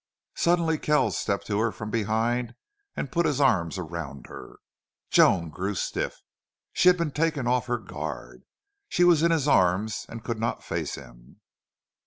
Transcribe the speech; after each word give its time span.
Suddenly 0.33 0.79
Kells 0.79 1.15
stepped 1.15 1.45
to 1.45 1.59
her 1.59 1.71
from 1.71 1.91
behind 1.91 2.55
and 2.95 3.11
put 3.11 3.27
his 3.27 3.39
arms 3.39 3.77
around 3.77 4.25
her. 4.25 4.55
Joan 5.11 5.51
grew 5.51 5.75
stiff. 5.75 6.23
She 6.73 6.89
had 6.89 6.97
been 6.97 7.11
taken 7.11 7.45
off 7.45 7.67
her 7.67 7.77
guard. 7.77 8.41
She 8.89 9.03
was 9.03 9.21
in 9.21 9.29
his 9.29 9.47
arms 9.47 10.07
and 10.09 10.23
could 10.23 10.39
not 10.39 10.63
face 10.63 10.95
him. 10.95 11.39